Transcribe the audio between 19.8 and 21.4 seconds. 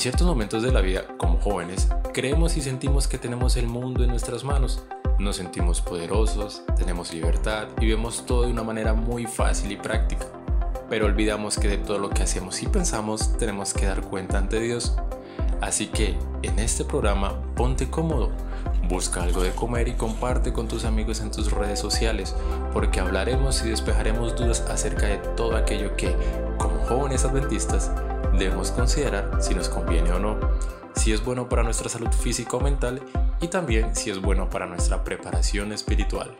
y comparte con tus amigos en